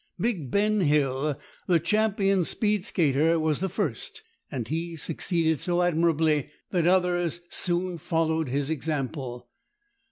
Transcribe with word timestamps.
Big 0.19 0.49
Ben 0.49 0.79
Hill, 0.81 1.39
the 1.67 1.79
champion 1.79 2.43
speed 2.43 2.83
skater, 2.83 3.39
was 3.39 3.59
the 3.59 3.69
first, 3.69 4.23
and 4.49 4.67
he 4.67 4.95
succeeded 4.95 5.59
so 5.59 5.83
admirably 5.83 6.49
that 6.71 6.87
others 6.87 7.41
soon 7.51 7.99
followed 7.99 8.49
his 8.49 8.71
example. 8.71 9.47